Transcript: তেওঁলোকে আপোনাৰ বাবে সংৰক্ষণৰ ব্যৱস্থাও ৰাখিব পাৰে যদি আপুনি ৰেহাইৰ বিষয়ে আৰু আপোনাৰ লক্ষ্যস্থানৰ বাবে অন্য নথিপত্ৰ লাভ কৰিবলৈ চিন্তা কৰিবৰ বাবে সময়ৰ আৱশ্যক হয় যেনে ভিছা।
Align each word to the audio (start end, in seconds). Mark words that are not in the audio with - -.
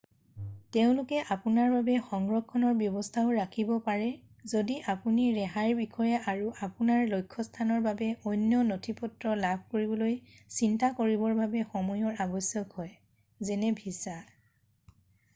তেওঁলোকে 0.75 1.17
আপোনাৰ 1.33 1.67
বাবে 1.73 1.97
সংৰক্ষণৰ 2.05 2.77
ব্যৱস্থাও 2.79 3.33
ৰাখিব 3.39 3.73
পাৰে 3.87 4.07
যদি 4.53 4.77
আপুনি 4.93 5.27
ৰেহাইৰ 5.35 5.75
বিষয়ে 5.81 6.25
আৰু 6.33 6.47
আপোনাৰ 6.69 7.05
লক্ষ্যস্থানৰ 7.11 7.83
বাবে 7.89 8.07
অন্য 8.33 8.63
নথিপত্ৰ 8.71 9.35
লাভ 9.45 9.61
কৰিবলৈ 9.77 10.17
চিন্তা 10.57 10.91
কৰিবৰ 11.03 11.37
বাবে 11.43 11.63
সময়ৰ 11.69 12.19
আৱশ্যক 12.27 12.75
হয় 12.81 12.93
যেনে 13.51 13.73
ভিছা। 13.83 14.19